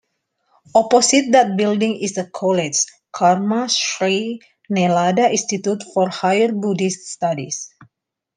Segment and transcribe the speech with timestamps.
[0.73, 2.77] Opposite that building is a college,
[3.11, 4.39] Karma Shri
[4.71, 7.69] Nalanda Institute for Higher Buddhist Studies.